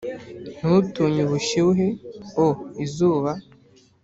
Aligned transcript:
ntutinye 0.57 1.21
ubushyuhe 1.27 1.87
o 2.45 2.47
'izuba; 2.77 3.31